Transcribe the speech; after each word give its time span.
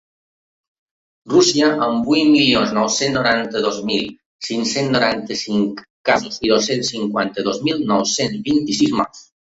Rússia, 1.33 1.67
amb 1.87 2.07
vuit 2.07 2.23
milions 2.35 2.73
nou-cents 2.77 3.13
noranta-dos 3.17 3.77
mil 3.91 4.07
cinc-cents 4.49 4.91
noranta-cinc 4.97 5.85
casos 6.11 6.41
i 6.47 6.51
dos-cents 6.55 6.91
cinquanta-dos 6.97 7.61
mil 7.69 7.85
nou-cents 7.93 8.41
vint-i-sis 8.51 8.99
morts. 9.03 9.27